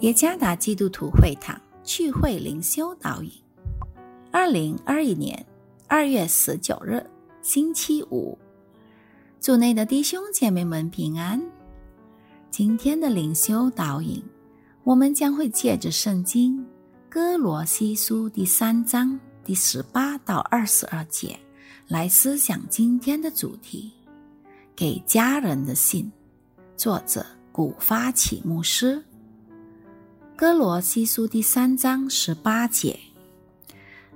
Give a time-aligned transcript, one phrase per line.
[0.00, 3.32] 耶加达基督徒会堂聚会灵修导引，
[4.30, 5.44] 二零二一年
[5.88, 7.04] 二月十九日
[7.42, 8.38] 星期五，
[9.40, 11.42] 主内的弟兄姐妹们平安。
[12.48, 14.22] 今天的灵修导引，
[14.84, 16.64] 我们将会借着圣经
[17.10, 21.36] 哥罗西书第三章第十八到二十二节
[21.88, 23.90] 来思想今天的主题：
[24.76, 26.08] 给家人的信。
[26.76, 29.04] 作者古发起牧师。
[30.38, 32.96] 哥罗西书第三章十八节：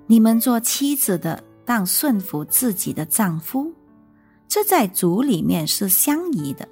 [0.06, 3.72] 你们做妻子的，当顺服自己的丈夫，
[4.46, 6.68] 这在主里面是相宜的。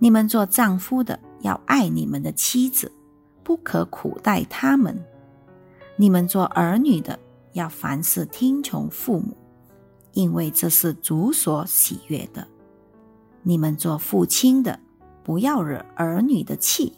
[0.00, 2.90] 你们做丈夫的，要爱你们的妻子，
[3.44, 5.00] 不可苦待他们。
[5.94, 7.16] 你们做儿女的，
[7.52, 9.36] 要凡事听从父母，
[10.14, 12.44] 因为这是主所喜悦的。
[13.44, 14.80] 你们做父亲的，
[15.22, 16.92] 不要惹儿女的气。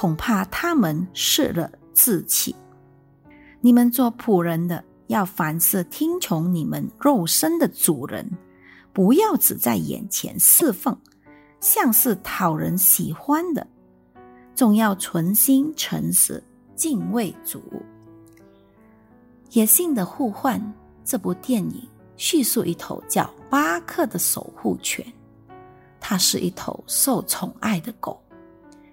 [0.00, 2.54] 恐怕他们失了志气。
[3.60, 8.30] 你们做仆人的，要凡事听从你们肉身的主人，
[8.92, 10.96] 不要只在眼前侍奉，
[11.58, 13.66] 像是讨人喜欢的，
[14.54, 16.40] 总要存心诚实，
[16.76, 17.60] 敬畏主。
[19.50, 20.62] 野性的互换
[21.04, 25.04] 这部电影叙述一头叫巴克的守护犬，
[25.98, 28.22] 它是一头受宠爱的狗。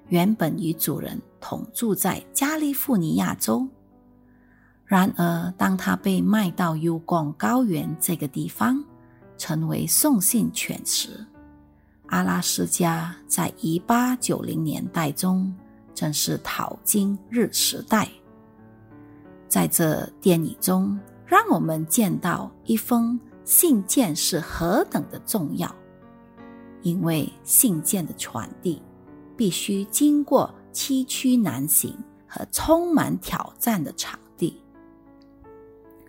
[0.09, 3.67] 原本与主人同住在加利福尼亚州，
[4.85, 8.83] 然而当他被卖到幽光高原这个地方，
[9.37, 11.25] 成为送信犬时，
[12.07, 15.51] 阿拉斯加在一八九零年代中
[15.93, 18.07] 正是淘金日时代。
[19.47, 25.73] 在这电影中，让我们见到一封信件是何等的重要，
[26.83, 28.81] 因为信件的传递。
[29.35, 31.97] 必须经过崎岖难行
[32.27, 34.61] 和充满挑战的场地。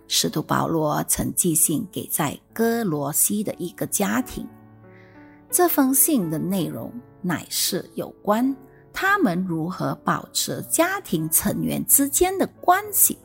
[0.07, 4.47] 使徒保罗曾寄信给在哥罗西的一个家庭，
[5.51, 8.55] 这封信的内容乃是有关
[8.93, 13.17] 他们如何保持家庭成员之间的关系。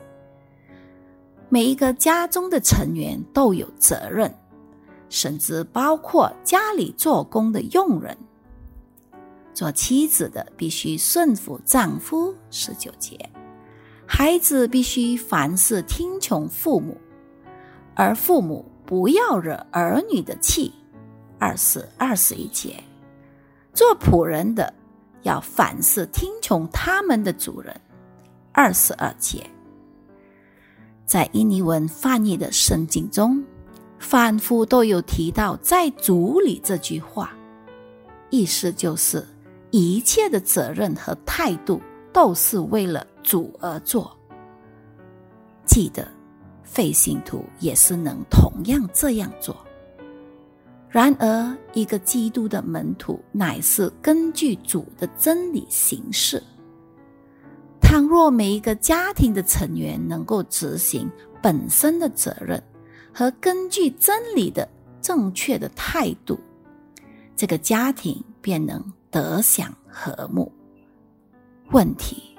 [1.49, 4.33] 每一个家中的成员都有责任，
[5.07, 8.17] 甚至包括家里做工的佣人。
[9.53, 13.15] 做妻子的必须顺服丈夫，十九节；
[14.05, 16.97] 孩子必须凡事听从父母，
[17.93, 20.73] 而父母不要惹儿女的气，
[21.37, 22.71] 二十二十一节；
[23.73, 24.73] 做仆人的
[25.21, 27.79] 要凡事听从他们的主人，
[28.51, 29.45] 二十二节。
[31.05, 33.43] 在印尼文翻译的圣经中，
[33.99, 37.31] 反复都有提到“在主里”这句话，
[38.31, 39.23] 意思就是。
[39.75, 41.81] 一切的责任和态度
[42.13, 44.15] 都是为了主而做。
[45.65, 46.07] 记得，
[46.61, 49.57] 费信徒也是能同样这样做。
[50.89, 56.41] 然而，一个基督的门徒乃是根据主的真理行事。
[57.81, 61.09] 倘若每一个家庭的成员能够执行
[61.41, 62.61] 本身的责任
[63.11, 64.69] 和根据真理的
[65.01, 66.39] 正确的态度，
[67.35, 68.79] 这个家庭便能。
[69.13, 70.51] 得享和睦。
[71.71, 72.35] 问题，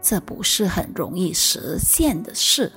[0.00, 2.70] 这不是很容易实现的事。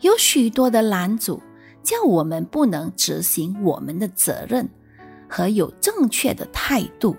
[0.00, 1.40] 有许多的拦阻，
[1.82, 4.68] 叫我们不能执行我们的责任
[5.28, 7.16] 和有正确的态度。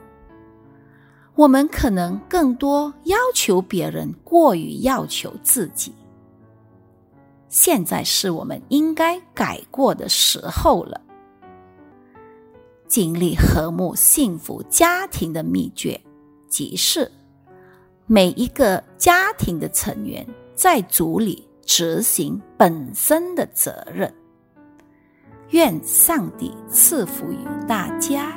[1.35, 5.95] 我们可能更多要求别人，过于要求自己。
[7.47, 11.01] 现在是我们应该改过的时候了。
[12.89, 16.01] 经历和睦幸福家庭的秘诀，
[16.49, 17.09] 即是
[18.07, 24.11] 每一个家庭的成员在组里执行本身的责任。
[25.51, 27.37] 愿上帝赐福于
[27.67, 28.35] 大家。